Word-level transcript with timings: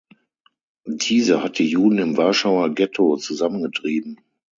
Diese 0.87 1.43
hat 1.43 1.59
die 1.59 1.69
Juden 1.69 1.99
im 1.99 2.17
Warschauer 2.17 2.73
Getto 2.73 3.17
zusammengetrieben. 3.17 4.17